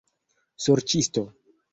[0.67, 1.25] Sorĉisto!